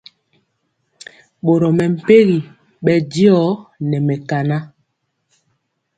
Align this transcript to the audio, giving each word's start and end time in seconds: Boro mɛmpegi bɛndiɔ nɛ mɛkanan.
Boro 1.43 1.67
mɛmpegi 1.77 2.39
bɛndiɔ 2.85 3.39
nɛ 3.89 3.97
mɛkanan. 4.07 4.63